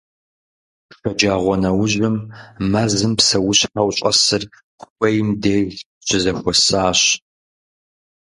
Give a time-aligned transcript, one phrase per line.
[0.95, 2.15] Шэджагъуэнэужьым
[2.71, 4.43] мэзым псэущхьэу щӀэсыр
[4.79, 5.69] хуейм деж
[6.07, 7.01] щызэхуэсащ.